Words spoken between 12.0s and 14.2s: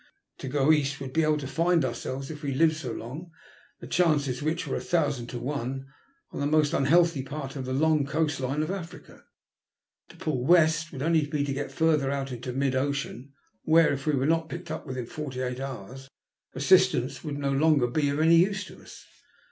out into mid oceauy where, if we